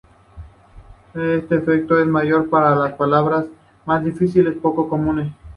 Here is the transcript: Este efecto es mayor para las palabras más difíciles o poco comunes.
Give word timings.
Este 1.13 1.57
efecto 1.57 1.99
es 2.01 2.07
mayor 2.07 2.49
para 2.49 2.73
las 2.75 2.93
palabras 2.93 3.45
más 3.85 4.03
difíciles 4.03 4.57
o 4.57 4.59
poco 4.59 4.89
comunes. 4.89 5.31